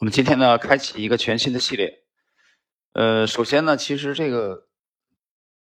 [0.00, 2.04] 我们今天呢，开启一个全新的系列。
[2.92, 4.68] 呃，首先呢，其实这个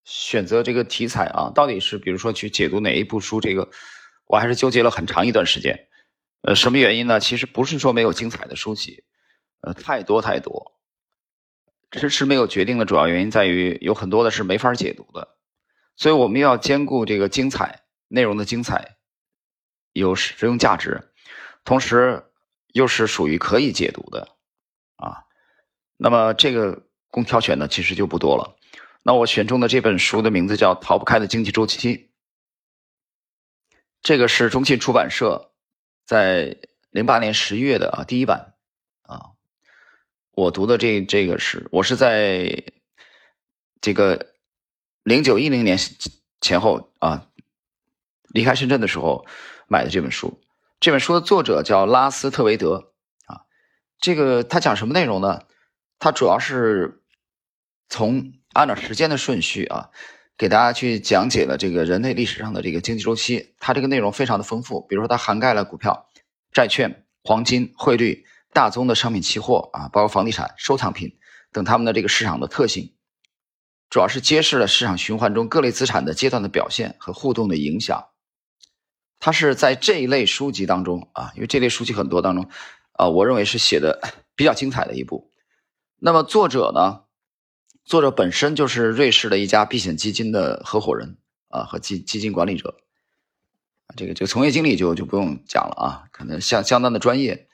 [0.03, 3.69] 选择这个题材啊，到底是比如说去解读哪一部书，这个
[4.25, 5.87] 我还是纠结了很长一段时间。
[6.41, 7.19] 呃，什么原因呢？
[7.19, 9.03] 其实不是说没有精彩的书籍，
[9.61, 10.79] 呃，太多太多。
[11.91, 15.37] 迟迟没有决定的主要原因在于，有很多的是没法解读的，
[15.95, 18.97] 所以我们要兼顾这个精彩内容的精彩，
[19.91, 21.11] 有实用价值，
[21.63, 22.23] 同时。
[22.73, 24.35] 又是属于可以解读的，
[24.97, 25.23] 啊，
[25.95, 28.57] 那么这个供挑选呢，其实就不多了。
[29.03, 31.97] 那我选中的这本书的名字叫《逃不开的经济周期》，
[34.01, 35.51] 这个是中信出版社
[36.05, 36.57] 在
[36.89, 38.55] 零八年十一月的啊第一版
[39.03, 39.31] 啊。
[40.31, 42.63] 我读的这这个是我是在
[43.81, 44.33] 这个
[45.03, 45.77] 零九一零年
[46.41, 47.29] 前后啊
[48.29, 49.27] 离开深圳的时候
[49.67, 50.42] 买的这本书。
[50.83, 52.91] 这本书的作者叫拉斯特维德
[53.25, 53.47] 啊，
[54.01, 55.43] 这个他讲什么内容呢？
[55.97, 57.01] 他主要是
[57.87, 59.91] 从按照时间的顺序啊，
[60.37, 63.55] 给大家去讲解了这个人类历史上的这个经济周期。
[63.59, 66.09] 它这个内容非常的丰富，比如说它涵盖了股票、
[66.51, 71.17] 债券、黄金、汇率、大宗的商品期货啊，包括房地产、收藏品
[71.53, 72.93] 等他们的这个市场的特性，
[73.89, 78.09] 主要是揭示了市场循环中各类资产的阶段的表现和互动的影响。
[79.23, 82.49] 他是在这一类书籍当中啊，因为这类书籍很多当中，
[82.91, 84.01] 啊，我认为是写的
[84.35, 85.31] 比较精彩的一部。
[85.97, 87.03] 那么作者呢，
[87.85, 91.15] 作者本身就是瑞士的一家避险基金的合伙人
[91.47, 92.75] 啊和基基金管理者，
[93.95, 97.47] 这个这个从业经历就就不用讲了啊，可能相相当的专业。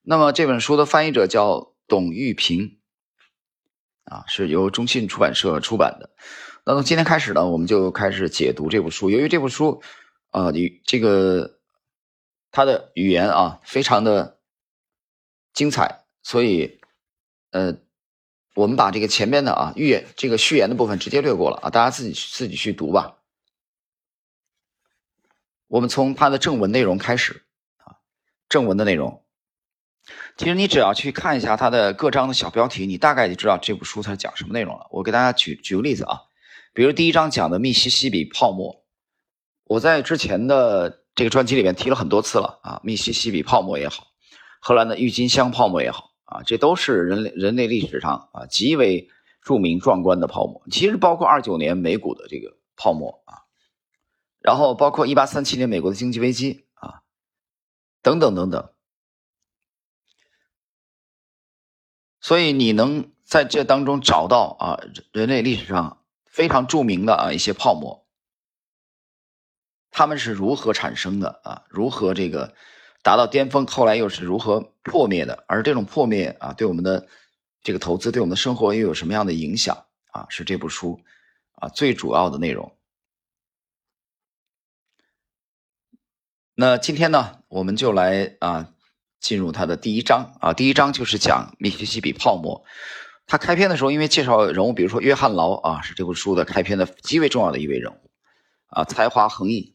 [0.00, 2.78] 那么这本书的翻译者叫董玉平，
[4.04, 6.08] 啊，是由中信出版社出版的。
[6.64, 9.10] 那从今天开始呢，我们就开始解读这部书。
[9.10, 9.82] 由于这部书。
[10.30, 11.58] 啊，语这个
[12.52, 14.38] 他的语言啊，非常的
[15.52, 16.80] 精彩，所以
[17.50, 17.76] 呃，
[18.54, 23.18] 我们把这个前面的啊预言这个序言的部分直接略过了啊，大家自己自己去读吧。
[25.66, 27.44] 我们从他的正文内容开始
[27.78, 27.98] 啊，
[28.48, 29.24] 正文的内容，
[30.36, 34.86] 其实你只要去看一下他的各章的小标题，你大概就知道这部书它讲什么内容了。
[34.90, 36.22] 我给大家举举个例子啊，
[36.72, 38.79] 比如第一章讲的密西西比泡沫。
[39.70, 44.08] 我在之前的这个专辑里面提了很多次了啊，密西西比泡沫也好，
[44.60, 49.08] 荷兰的郁金香泡沫也好啊，这都是人类人类历史上啊极为
[49.44, 50.60] 著名壮观的泡沫。
[50.72, 53.46] 其实包括二九年美股的这个泡沫啊，
[54.40, 57.02] 然后包括一八三七年美国的经济危机啊，
[58.02, 58.70] 等等等等。
[62.20, 64.80] 所以你能在这当中找到啊
[65.12, 68.04] 人类历史上非常著名的啊一些泡沫。
[69.90, 71.62] 他们是如何产生的啊？
[71.68, 72.54] 如何这个
[73.02, 73.66] 达到巅峰？
[73.66, 75.44] 后来又是如何破灭的？
[75.48, 77.08] 而这种破灭啊，对我们的
[77.62, 80.26] 这个投资，对我们的生活又有什么样的影响啊？
[80.28, 81.00] 是这部书
[81.54, 82.76] 啊最主要的内容。
[86.54, 88.72] 那今天呢，我们就来啊
[89.18, 90.52] 进入它的第一章啊。
[90.52, 92.64] 第一章就是讲密西西比泡沫。
[93.26, 98.10] 它开篇的时候，因为介绍人物，比如说约翰劳啊，是这部书的开篇的极为重要的一位人物
[98.66, 99.74] 啊，才华横溢。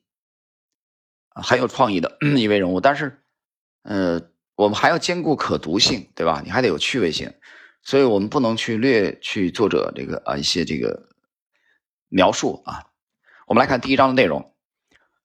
[1.41, 3.21] 很有创意的 一位人物，但是，
[3.83, 4.21] 呃，
[4.55, 6.41] 我们还要兼顾可读性，对吧？
[6.43, 7.33] 你还得有趣味性，
[7.83, 11.09] 所以我们不能去略去作者这个啊一些这个
[12.07, 12.85] 描述啊。
[13.47, 14.53] 我们来看第一章的内容，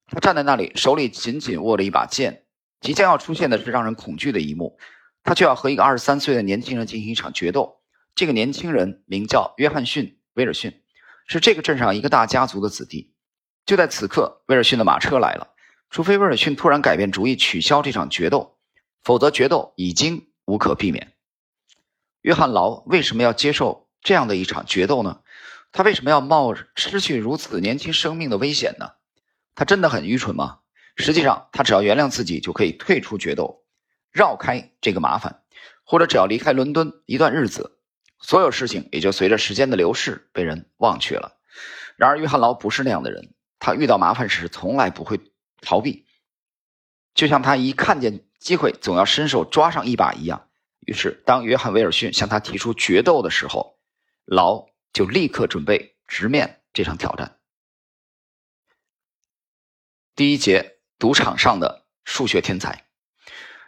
[0.07, 2.43] 他站在那里，手里紧紧握着一把剑，
[2.81, 4.77] 即将要出现的是让人恐惧的一幕，
[5.23, 7.79] 他就要和一个二十三岁的年轻人进行一场决斗。
[8.13, 10.83] 这个年轻人名叫约翰逊·威尔逊，
[11.25, 13.13] 是这个镇上一个大家族的子弟。
[13.65, 15.47] 就在此刻，威尔逊的马车来了。
[15.91, 18.57] 除非威尔逊突然改变主意，取消这场决斗，
[19.03, 21.11] 否则决斗已经无可避免。
[22.21, 25.19] 约翰劳为什么要接受这样的一场决斗呢？
[25.73, 28.91] 他为什么要冒失去如此年轻生命的危险呢？
[29.53, 30.59] 他真的很愚蠢吗？
[30.95, 33.63] 实际上，他只要原谅自己，就可以退出决斗，
[34.11, 35.41] 绕开这个麻烦，
[35.83, 37.77] 或者只要离开伦敦一段日子，
[38.21, 41.37] 所有事情也就随着时间的流逝被人忘却了。
[41.97, 45.19] 然而，约翰劳不是那样的人，他遇到麻烦时从来不会。
[45.61, 46.05] 逃避，
[47.13, 50.49] 就像他一看见机会总要伸手抓上一把一样。
[50.81, 53.77] 于是，当约翰·威尔逊向他提出决斗的时候，
[54.25, 57.37] 劳就立刻准备直面这场挑战。
[60.15, 62.87] 第一节，赌场上的数学天才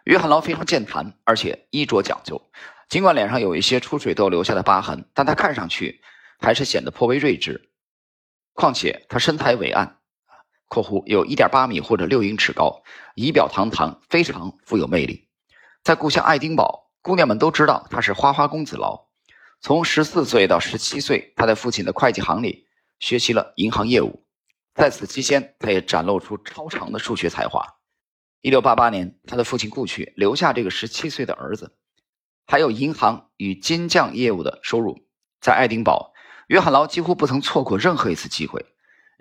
[0.05, 2.49] 约翰·劳非常健谈，而且衣着讲究。
[2.89, 6.01] 尽管脸上有一些出水痘留下的疤痕，但他看上去
[6.39, 7.71] 还是显得颇为睿智。
[8.53, 9.99] 况且，他身材伟岸。
[10.73, 12.81] （括弧有一点八米或者六英尺高，
[13.13, 15.29] 仪表堂堂，非常富有魅力。
[15.83, 19.05] 在故乡爱丁堡姑娘们都知道他是花花公子劳。
[19.61, 22.65] 从十四岁到十七岁，他在父亲的会计行里
[22.99, 24.25] 学习了银行业务。
[24.73, 27.75] 在此期间，他也展露出超长的数学才华。
[28.41, 31.77] 一六八八年，他的父亲故去，留下这个十七岁的儿子，
[32.47, 35.05] 还有银行与金匠业务的收入。
[35.39, 36.13] 在爱丁堡，
[36.47, 38.65] 约翰劳几乎不曾错过任何一次机会。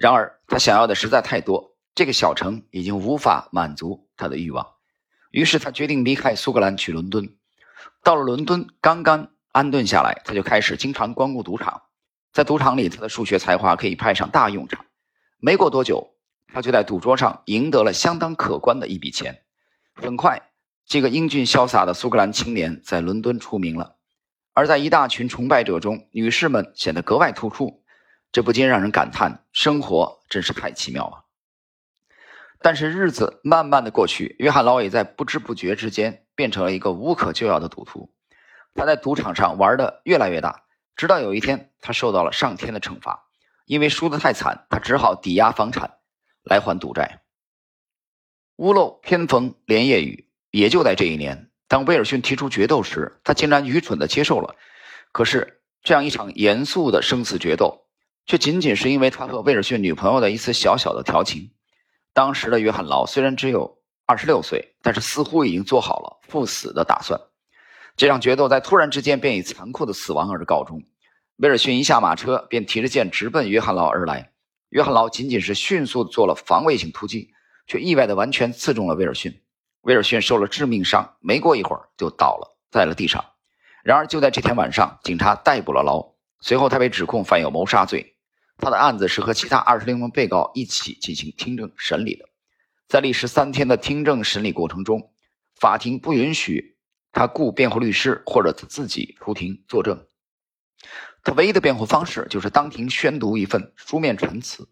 [0.02, 4.66] 然而，他想要的实在太多，这个小城已经无法满足他的欲望。
[5.30, 7.36] 于是，他决定离开苏格兰去伦敦。
[8.02, 11.82] 到了伦敦，刚刚安顿下来，他就开始经常光顾赌场。
[12.32, 14.84] 在赌场里，他的数学才华可以派上大用场。
[15.38, 16.16] 没过多久，
[16.52, 19.44] 他就在赌桌上赢得了相当可观的一笔钱。
[19.94, 20.50] 很快，
[20.84, 23.94] 这个英俊潇洒的苏格兰青年在伦敦出名了，
[24.52, 27.81] 而在一大群崇拜者中，女士们显得格外突出，
[28.32, 31.24] 这不禁让人感叹：生活真是太奇妙了。
[32.60, 38.10] 但是日子慢慢的过去，约翰劳也在不知不觉之间变成了一个无可救药的赌徒。
[38.74, 40.64] 他在赌场上玩的越来越大，
[40.96, 43.28] 直到有一天，他受到了上天的惩罚，
[43.66, 45.98] 因为输得太惨，他只好抵押房产。
[46.44, 47.22] 来还赌债。
[48.56, 54.56] 屋漏偏逢连夜雨，也就在这一年，当威尔逊提出决斗时，他竟然愚蠢的接受了。
[55.12, 57.81] 可是，这样一场严肃的生死决斗，
[58.26, 61.50] 却仅仅是因为他和威尔逊女朋友的一次小小的调情。
[62.12, 67.20] 当时的约翰劳虽然只有二十六岁，但是似乎已经做好了赴死的打算。
[67.96, 70.82] 这场决斗在突然之间便以残酷的死亡而告终。
[71.36, 74.32] 威尔逊一下马车，便提着剑直奔约翰劳而来。
[74.68, 77.32] 约翰劳仅仅是迅速做了防卫性突击，
[77.66, 79.42] 却意外的完全刺中了威尔逊。
[79.82, 83.24] 威尔逊受了致命伤，没过一会儿就倒了在了地上。
[83.82, 88.11] 然而就在这天晚上，警察逮捕了劳，随后他被指控犯有谋杀罪。
[88.62, 92.24] 他的案子是和其他二十六名被告一起进行听证审理的。
[92.86, 95.10] 在历时三天的听证审理过程中，
[95.56, 96.76] 法庭不允许
[97.10, 100.06] 他雇辩护律师或者他自己出庭作证。
[101.24, 104.68] 他唯一的辩护方式就是当庭宣读一份书面陈词。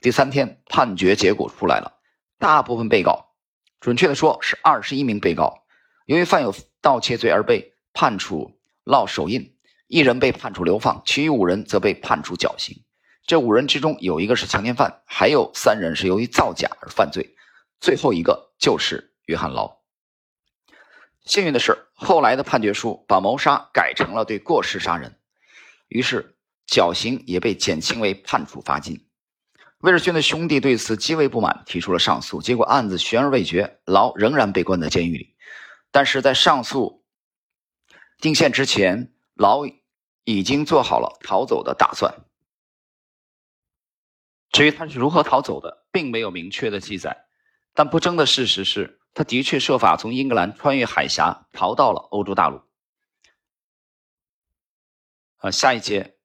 [0.00, 2.00] 第三天，判决结果出来了，
[2.40, 3.36] 大部分被告，
[3.78, 5.62] 准确的说是二十一名被告，
[6.06, 9.56] 由于犯有盗窃罪而被判处烙手印，
[9.86, 12.82] 一人被判处流放，其余五人则被判处绞刑。
[13.28, 17.36] 这五人之中有一个是强奸犯，还有三人是由于造假而犯罪，
[17.78, 19.80] 最后一个就是约翰劳。
[21.26, 25.18] 幸运的是，后来的判决书把谋杀改成了对过失杀人。
[25.88, 29.06] 于是，绞刑也被减轻为判处罚金。
[29.80, 32.40] 威尔逊的兄弟对此极为不满，提出了上诉。
[32.40, 35.36] 结果案子悬而未决，劳仍然被关在监狱里。
[35.90, 37.04] 但是在上诉
[38.22, 39.66] 定线之前，劳
[40.24, 42.14] 已经做好了逃走的打算。
[44.50, 47.26] 至于他是如何逃走的，并没有明确的记载。
[47.74, 52.62] 但不争的事实是，他的确设法从英格兰穿越海峡，逃到了欧洲大陆。
[55.36, 56.16] 啊，下一节，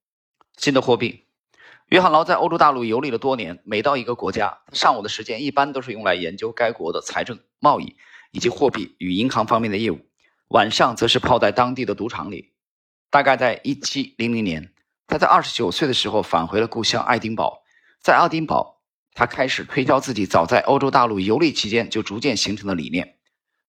[0.57, 1.27] 新的货币。
[1.87, 7.97] 约翰劳在欧洲大陆游历了多年，每到一个国家，上午的时间一般都是用来研究该国的财政、贸易
[8.31, 9.99] 以及货币与银行方面的业务，
[10.47, 12.53] 晚上则是泡在当地的赌场里。
[13.11, 14.73] 大概在一七零零年，
[15.05, 17.62] 他在二十九岁的时候返回了故乡爱丁堡。
[18.03, 18.81] 在爱丁堡，
[19.13, 23.17] 他开始推销自己早在欧洲大陆游历期间就逐渐形成的理念：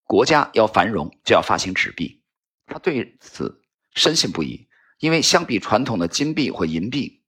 [0.03, 2.21] 国家要繁荣，就要发行纸币。
[2.65, 3.61] 他对此
[3.93, 4.67] 深信不疑。
[4.99, 7.21] 因为相比传统的金币或银币，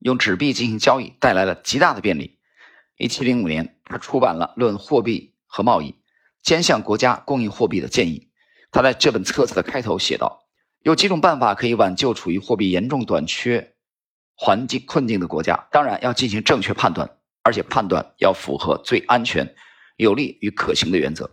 [0.00, 2.38] 用纸币进行交易带来了极大的便利。
[2.98, 5.92] 一七零五年，他出版了《论货币和贸易》，
[6.42, 8.30] 兼向国家供应货币的建议。
[8.70, 10.46] 他在这本册子的开头写道
[10.84, 13.75] ：“有几种办法可以挽救处于货币严重短缺
[14.36, 15.66] 环境困境的国家。
[15.72, 17.10] 当然要进行正确判断，
[17.42, 19.54] 而且判断要符合最安全、
[19.96, 21.30] 有利与可行的原则。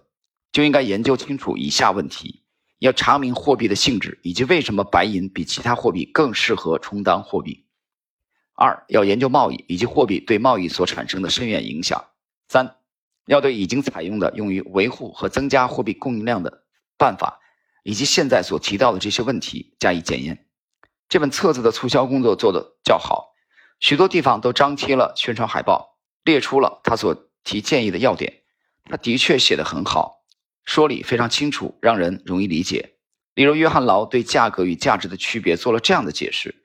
[0.51, 2.39] 就应该研究清楚以下问题。”
[2.79, 7.65] 要查明货币的性质以及为什么白银比其他货币更适合充当货币。
[8.55, 12.03] 二要研究贸易以及货币对贸易所产生的深远影响。
[12.49, 12.75] 三
[13.25, 16.65] 要对已经采用的用于维护和增加货币供应量的
[16.97, 17.39] 办法，
[17.83, 20.45] 以及现在所提到的这些问题加以检验。
[21.13, 23.35] 这本册子的促销工作做得较好，
[23.79, 28.41] 许多地方都张贴了宣传海报，列出了他所提建议的要点。
[28.85, 30.23] 他的确写得很好。
[30.65, 32.95] 说理非常清楚，让人容易理解。
[33.35, 36.55] 例如，约翰劳对价格与价值的区别做了这样的解释：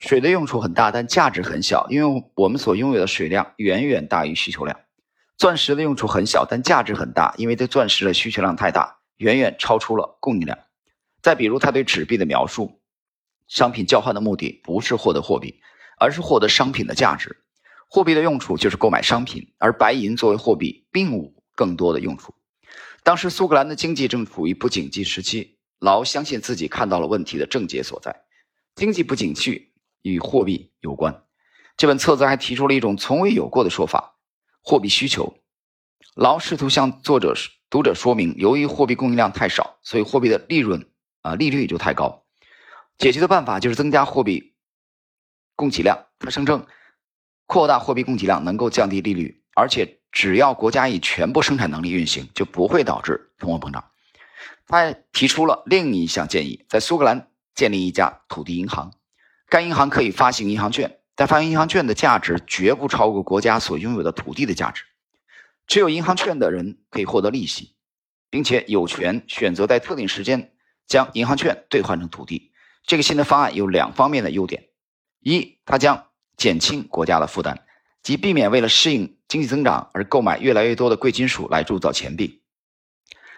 [0.00, 4.80] 水的用处很大，但价值很小，因为我们所拥有的水量远远大于需求量。
[5.36, 10.58] 钻石的用处很小，但价值很大，因为对钻石的需求量太大，远远超出了供应量。
[11.22, 12.80] 再比如，他对纸币的描述：
[13.52, 15.60] 商品交换的目的不是获得货币，
[16.00, 17.36] 而是获得商品的价值。
[17.86, 22.34] 货币的用处就是购买商品，而白银作为货币并无更多的用处。
[23.02, 28.22] 当时苏格兰的经济正处于不景气时期，劳相信自己看到了问题的症结所在，
[28.74, 31.24] 经济不景气与货币有关。
[31.76, 34.16] 这本册子还提出了一种从未有过的说法：
[34.62, 35.36] 货币需求。
[36.14, 37.34] 劳试图向作者
[37.68, 40.88] 读者说明，由于货币供应量太少，所以货币的利润
[41.20, 42.21] 啊利率就太高。
[42.98, 44.54] 解决的办法就是增加货币
[45.56, 46.06] 供给量。
[46.18, 46.66] 他声称，
[47.46, 53.84] 扩大货币供给量能够降低利率，而且只要国家以全部生产能力运行，就不会导致通货膨胀。
[54.66, 58.92] 他还提出了另一项建议，在苏格兰建立一家土地银行，
[59.48, 64.84] 该银行可以发行银行券，但发行银行券的价值绝不超过国家所拥有的土地的价值。
[65.66, 67.74] 持有银行券的人可以获得利息，
[68.30, 70.52] 并且有权选择在特定时间
[70.86, 72.51] 将银行券兑换成土地。
[72.84, 74.68] 这个新的方案有两方面的优点：
[75.20, 77.58] 一，它将减轻国家的负担，
[78.02, 82.42] 即避免为了适应经济增长而购买越来越多的贵金属来铸造钱币；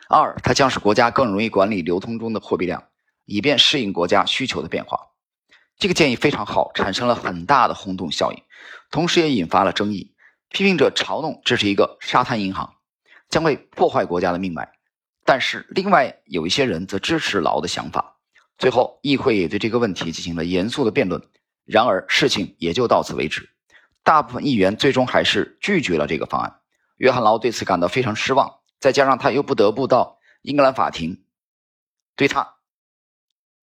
[0.09, 2.85] 二，它将使国家更容易管理流通中的货币量，
[3.27, 4.99] 以便适应国家需求的变化。
[5.77, 8.43] 这个建议非常好，产生了很大的轰动效应，
[8.91, 10.15] 同时也引发了争议。
[10.51, 12.75] 批评者嘲弄这是一个沙滩银行，
[13.29, 14.73] 将会破坏国家的命脉。
[15.25, 18.19] 但是，另外有一些人则支持劳的想法。
[18.65, 21.23] 最后，议会也对这个问题进行了严肃的辩论。
[21.67, 23.51] 然而，事情也就到此为止。
[24.03, 26.63] 大部分议员最终还是拒绝了这个方案。
[26.97, 31.27] 约翰劳对此感到非常失望，再加上他又不得不到英格兰法庭
[32.17, 32.55] 对他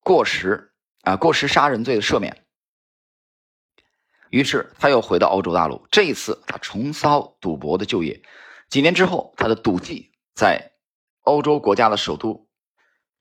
[0.01, 2.45] 过失啊过失杀人罪的赦免。
[4.29, 8.21] 于是他又回到欧洲大陆，这一次他重操赌博的旧业。
[8.69, 10.73] 几年之后，他的赌技在
[11.21, 12.47] 欧洲国家的首都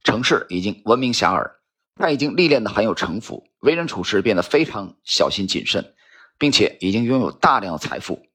[0.05, 1.59] 城市已经闻名遐迩。
[2.01, 5.95] 他已经历练的很有城府，为人处事变得非常小心谨慎，
[6.39, 8.27] 并且已经拥有大量的财富。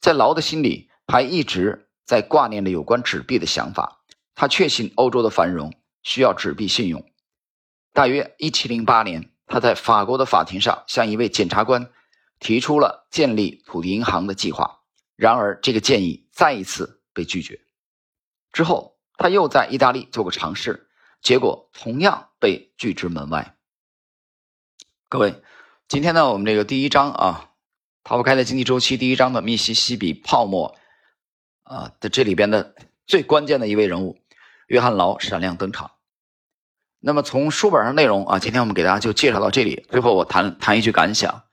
[0.00, 4.02] 在劳的心里，还一直在挂念着有关纸币的想法。
[4.34, 7.04] 他确信欧洲的繁荣需要纸币信用。
[7.92, 11.90] 大约1708年，他在法国的法庭上向一位检察官。
[12.40, 14.80] 提出了建立土地银行的计划，
[15.16, 17.60] 然而这个建议再一次被拒绝。
[18.52, 20.88] 之后，他又在意大利做过尝试，
[21.24, 23.56] 结果同样被拒之门外。
[25.08, 25.42] 各位，
[25.88, 27.52] 今天呢，我们这个第一章啊，
[28.04, 30.76] 逃不开的经济周期第一章的密西西比泡沫
[31.62, 32.74] 啊的这里边的
[33.06, 34.18] 最关键的一位人物
[34.66, 35.92] 约翰劳闪亮登场。
[37.00, 39.86] 那么从书本上内容啊，今天我们给大家就介绍到这里。
[39.88, 41.44] 最后我谈谈一句感想。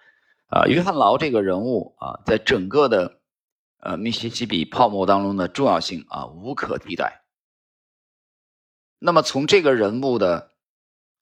[0.47, 3.21] 啊，约翰劳这个人物啊，在整个的
[3.79, 7.20] 呃密西西比泡沫当中的重要性啊，无可替代。
[9.03, 10.51] 那么从这个人物的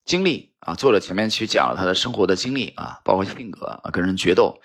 [0.04, 4.60] 经历啊，作者前面去讲了他的生活的经历啊，包括性格啊，跟人决斗，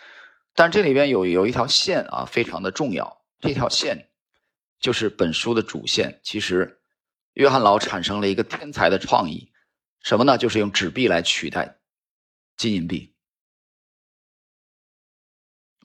[0.54, 3.22] 但这里边有有一条线啊，非常的重要。
[3.40, 4.10] 这条线
[4.82, 6.20] 就是本书的主线。
[6.24, 6.82] 其实，
[7.36, 9.50] 约翰劳产生了一个天才的创意，
[10.02, 10.38] 什么呢？
[10.38, 11.78] 就是用纸币来取代
[12.58, 13.16] 金银币。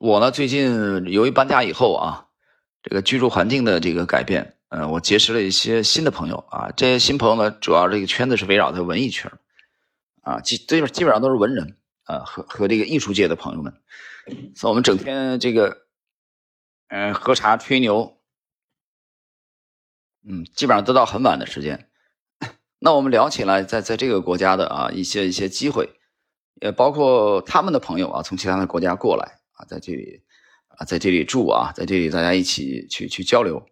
[0.01, 2.27] 我呢，最近由于搬家以后啊，
[2.83, 6.71] 这个居住环境的这个改变，嗯，我结识了一些新的朋友啊。
[6.77, 9.31] 这些新朋友呢，主要这个圈子是围绕在文艺圈
[10.23, 13.75] 啊，基基本基本上都是文人啊，和和这个艺术界的朋友们。
[14.55, 15.87] 所以我们整天这个，
[16.89, 18.17] 嗯，喝茶吹牛，
[20.25, 21.89] 嗯，基本上都到很晚的时间。
[22.79, 25.91] 那我们聊起来，在在这个国家的啊一些一些机会，
[26.62, 29.41] 也包括他们的朋友啊，从其他的国家过来。
[29.53, 30.23] 啊，在这里，
[30.69, 33.67] 啊，在这里住啊，在这里大家一起去去交流，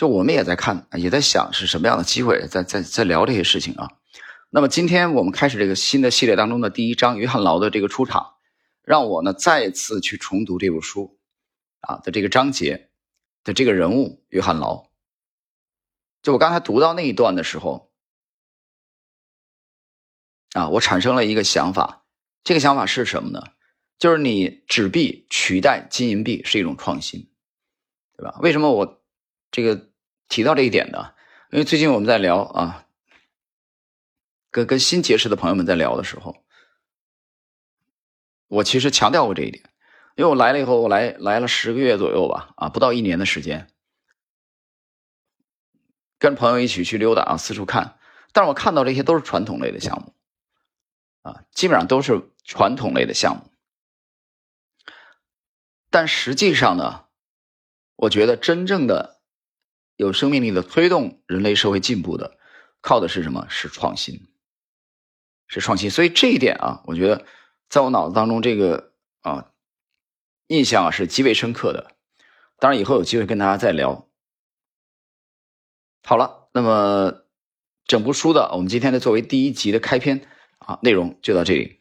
[0.00, 3.98] 就我们也在看，也在想是什么样的机会，在在在聊这些事情啊。
[4.48, 8.36] 那么今天我们开始这个新的系列当中的第一章，约翰劳的这个出场，
[8.82, 11.18] 让我呢再次去重读这部书
[11.80, 12.88] 啊的这个章节
[13.44, 14.86] 的这个人物约翰劳。
[16.22, 17.92] 就我刚才读到那一段的时候，
[20.54, 22.06] 啊，我产生了一个想法，
[22.42, 23.42] 这个想法是什么呢？
[23.98, 27.30] 就是你纸币取代金银币是一种创新，
[28.16, 28.38] 对吧？
[28.40, 29.02] 为什么我
[29.50, 29.89] 这个
[30.30, 31.12] 提到这一点呢？
[31.50, 32.86] 因为最近我们在聊啊，
[34.50, 36.36] 跟跟新结识的朋友们在聊的时候，
[38.46, 39.64] 我其实强调过这一点。
[40.14, 43.68] 因为我来了以后，我来来了十个月左右吧，啊，不到一年的时间，
[46.18, 47.98] 跟朋友一起去溜达啊，四处看。
[48.32, 50.14] 但是我看到这些都是传统类的项目，
[51.22, 53.50] 啊，基本上都是传统类的项目。
[55.90, 57.06] 但实际上呢，
[57.96, 59.19] 我觉得真正的
[60.00, 62.38] 有生命力的推动人类社会进步的，
[62.80, 63.46] 靠的是什么？
[63.50, 64.28] 是创新，
[65.46, 65.90] 是创新。
[65.90, 67.26] 所以这一点啊，我觉得
[67.68, 69.52] 在我脑子当中这个啊
[70.46, 71.92] 印象啊是极为深刻的。
[72.58, 74.08] 当然以后有机会跟大家再聊。
[76.02, 77.26] 好了，那么
[77.84, 80.26] 整部书的我们今天的作为第一集的开篇
[80.60, 81.79] 啊，内容就到这里。